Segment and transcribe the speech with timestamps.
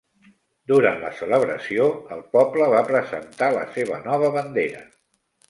[0.69, 4.85] Durant la celebració, el poble va presentar la seva nova bandera.